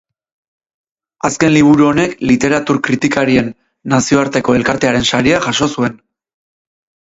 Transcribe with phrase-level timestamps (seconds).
[1.27, 3.51] Azken liburu honek Literatur Kritikarien
[3.95, 6.01] Nazioarteko Elkartearen saria jaso zuen.